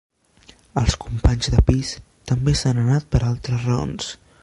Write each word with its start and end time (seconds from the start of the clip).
Els 0.81 0.95
companys 1.03 1.51
de 1.57 1.61
pis 1.69 1.93
també 2.33 2.57
s'han 2.63 2.83
anat 2.87 3.09
per 3.15 3.25
altres 3.33 3.73
raons. 3.73 4.15